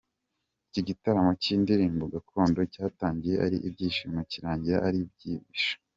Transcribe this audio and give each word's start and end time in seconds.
Iki 0.67 0.81
gitaramo 0.89 1.31
cy’indirimbo 1.41 2.03
gakondo 2.13 2.59
cyatangiye 2.73 3.35
ari 3.45 3.57
ibyishimo 3.67 4.19
kirangira 4.31 4.77
ari 4.87 4.99
biyishimo. 5.09 5.83